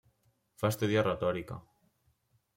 Va 0.63 0.71
estudiar 0.75 1.03
retòrica. 1.09 1.61